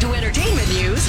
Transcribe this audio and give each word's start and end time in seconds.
To 0.00 0.14
entertainment 0.14 0.68
news. 0.70 1.04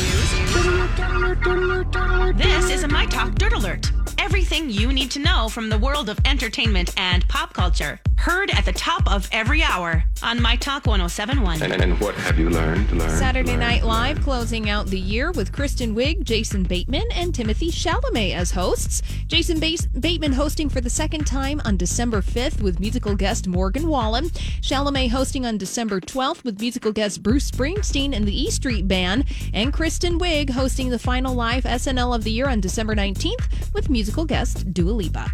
This 2.36 2.70
is 2.70 2.84
a 2.84 2.90
My 2.90 3.06
Talk 3.06 3.36
Dirt 3.36 3.54
Alert. 3.54 4.01
Everything 4.24 4.70
you 4.70 4.94
need 4.94 5.10
to 5.12 5.20
know 5.20 5.50
from 5.50 5.68
the 5.68 5.80
world 5.80 6.08
of 6.08 6.20
entertainment 6.26 6.94
and 6.96 7.28
pop 7.28 7.56
culture. 7.56 8.00
Heard 8.18 8.52
at 8.52 8.66
the 8.66 8.72
top 8.72 9.12
of 9.12 9.28
every 9.32 9.64
hour 9.64 10.04
on 10.22 10.40
My 10.40 10.56
Talk 10.56 10.86
1071. 10.86 11.64
And, 11.64 11.74
and 11.74 12.00
what 12.00 12.14
have 12.14 12.38
you 12.38 12.52
learned? 12.52 12.92
learned 12.92 13.12
Saturday 13.12 13.54
learned, 13.54 13.62
Night 13.62 13.84
Live 13.84 14.18
learned? 14.18 14.24
closing 14.24 14.70
out 14.70 14.86
the 14.86 15.00
year 15.00 15.32
with 15.32 15.52
Kristen 15.52 15.96
Wiig, 15.96 16.24
Jason 16.24 16.62
Bateman, 16.62 17.08
and 17.16 17.34
Timothy 17.34 17.72
Chalamet 17.72 18.36
as 18.36 18.52
hosts. 18.52 19.02
Jason 19.26 19.60
Bas- 19.60 19.88
Bateman 19.88 20.34
hosting 20.34 20.70
for 20.70 20.82
the 20.82 20.90
second 20.90 21.26
time 21.26 21.60
on 21.66 21.76
December 21.76 22.22
5th 22.22 22.62
with 22.62 22.80
musical 22.80 23.16
guest 23.16 23.48
Morgan 23.48 23.88
Wallen. 23.88 24.26
Chalamet 24.62 25.10
hosting 25.10 25.48
on 25.48 25.58
December 25.58 26.00
12th 26.00 26.44
with 26.44 26.62
musical 26.62 26.92
guest 26.92 27.24
Bruce 27.24 27.50
Springsteen 27.50 28.16
and 28.16 28.28
the 28.28 28.40
E 28.40 28.52
Street 28.52 28.88
Band. 28.88 29.26
And 29.52 29.74
Kristen 29.74 30.20
Wiig 30.20 30.52
hosting 30.52 30.90
the 30.92 31.00
final 31.00 31.34
live 31.34 31.64
SNL 31.64 32.16
of 32.16 32.24
the 32.24 32.32
year 32.32 32.48
on 32.48 32.62
December 32.62 32.96
19th 32.96 33.74
with 33.74 33.90
musical 33.90 34.11
guest 34.12 34.74
Dua 34.74 34.92
Lipa. 34.92 35.32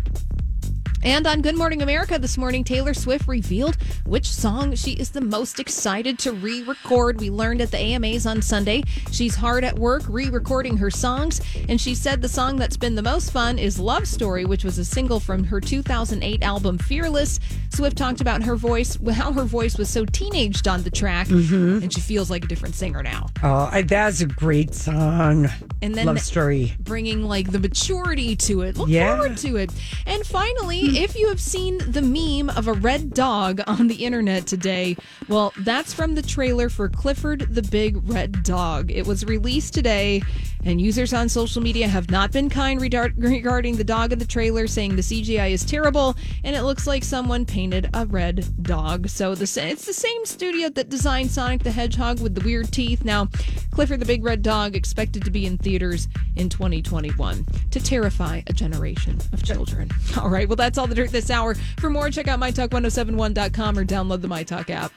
And 1.04 1.28
on 1.28 1.42
Good 1.42 1.56
Morning 1.56 1.82
America 1.82 2.18
this 2.18 2.38
morning, 2.38 2.64
Taylor 2.64 2.94
Swift 2.94 3.28
revealed 3.28 3.78
which 4.06 4.28
song 4.28 4.76
she 4.76 4.92
is 4.92 5.12
the 5.12 5.22
most 5.22 5.60
excited 5.60 6.18
to 6.20 6.32
re 6.32 6.64
record. 6.64 7.20
We 7.20 7.30
learned 7.30 7.62
at 7.62 7.72
the 7.72 7.78
AMAs 7.78 8.26
on 8.26 8.42
Sunday 8.42 8.84
she's 9.12 9.36
hard 9.36 9.64
at 9.64 9.78
work 9.78 10.04
re 10.10 10.30
recording 10.30 10.76
her 10.78 10.90
songs, 10.90 11.40
and 11.70 11.80
she 11.80 11.96
said 11.96 12.22
the 12.22 12.28
song 12.28 12.58
that's 12.58 12.78
been 12.78 12.96
the 12.96 13.04
most 13.04 13.32
fun 13.32 13.60
is 13.60 13.80
Love 13.80 14.08
Story, 14.08 14.44
which 14.44 14.64
was 14.64 14.80
a 14.80 14.86
single 14.86 15.20
from 15.20 15.44
her 15.46 15.62
2008 15.62 16.44
album 16.44 16.78
Fearless. 16.78 17.40
Swift 17.70 17.98
talked 17.98 18.20
about 18.20 18.44
her 18.44 18.56
voice, 18.56 18.98
how 19.12 19.32
her 19.32 19.46
voice 19.46 19.78
was 19.78 19.90
so 19.90 20.04
teenaged 20.04 20.68
on 20.68 20.84
the 20.84 20.92
track, 20.92 21.28
mm-hmm. 21.28 21.84
and 21.84 21.94
she 21.94 22.02
feels 22.02 22.32
like 22.32 22.44
a 22.44 22.48
different 22.48 22.76
singer 22.76 23.04
now. 23.04 23.28
Oh, 23.44 23.70
that's 23.84 24.22
a 24.22 24.26
great 24.26 24.74
song. 24.74 25.48
And 25.82 25.94
then 25.94 26.08
Love 26.08 26.20
story. 26.22 26.74
bringing 26.80 27.24
like 27.24 27.52
the 27.52 27.60
maturity 27.60 28.36
to 28.38 28.62
it. 28.62 28.78
Look 28.78 28.90
Yeah. 28.90 29.16
forward 29.18 29.38
to 29.38 29.58
it. 29.58 29.72
And 30.06 30.26
finally, 30.26 30.82
hmm. 30.90 30.96
if 30.96 31.16
you 31.16 31.28
have 31.28 31.40
seen 31.40 31.80
the 31.92 32.02
meme 32.02 32.50
of 32.56 32.68
a 32.68 32.74
red 32.74 33.14
dog 33.14 33.62
on 33.68 33.88
the 33.88 33.96
internet 34.06 34.48
today, 34.48 34.98
well, 35.28 35.54
that's 35.60 35.94
from 35.94 36.16
the 36.16 36.22
trailer 36.22 36.70
for 36.70 36.90
Clifford 36.90 37.54
the 37.54 37.62
Big 37.62 37.98
Red 38.10 38.44
Dog. 38.44 38.92
It 38.92 39.06
was 39.06 39.24
released 39.26 39.74
today, 39.74 40.24
and 40.64 40.82
users 40.82 41.14
on 41.14 41.30
social 41.30 41.62
media 41.62 41.88
have 41.88 42.10
not 42.10 42.32
been 42.32 42.50
kind 42.50 42.82
regarding 42.82 43.76
the 43.78 43.84
dog 43.84 44.12
in 44.12 44.20
the 44.20 44.26
trailer, 44.26 44.68
saying 44.68 44.96
the 44.96 45.02
CGI 45.04 45.52
is 45.52 45.64
terrible 45.64 46.16
and 46.44 46.56
it 46.56 46.64
looks 46.64 46.88
like 46.88 47.04
someone 47.04 47.46
painted 47.46 47.90
a 47.94 48.06
red 48.06 48.64
dog. 48.64 49.08
So 49.10 49.36
the 49.36 49.44
it's 49.44 49.86
the 49.86 49.94
same 49.94 50.26
studio 50.26 50.70
that 50.70 50.90
designed 50.90 51.32
Sonic 51.32 51.64
the 51.64 51.72
Hedgehog 51.72 52.20
with 52.20 52.36
the 52.36 52.42
weird 52.42 52.72
teeth. 52.72 53.06
Now, 53.06 53.28
Clifford 53.72 54.00
the 54.00 54.06
Big 54.06 54.24
Red 54.24 54.42
Dog 54.42 54.76
expected 54.76 55.24
to 55.26 55.32
be 55.32 55.46
in 55.46 55.58
theaters 55.68 56.08
in 56.38 56.48
2021 56.48 57.46
to 57.72 57.80
terrify 57.82 58.42
a 58.48 58.54
generation 58.54 59.18
of 59.34 59.44
children. 59.44 59.90
All 60.18 60.30
right, 60.30 60.48
well, 60.48 60.56
that's 60.56 60.78
all 60.78 60.88
the 60.88 60.96
dirt 60.96 61.12
this 61.12 61.30
hour. 61.30 61.56
For 61.80 61.90
more, 61.90 62.10
check 62.10 62.30
out 62.30 62.40
mytalk1071.com 62.40 63.78
or 63.78 63.84
download 63.84 64.22
the 64.22 64.30
MyTalk 64.30 64.70
app. 64.70 64.94